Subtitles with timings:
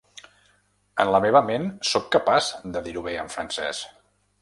[1.03, 3.89] En la meva ment, soc capaç de dir-ho bé en francès.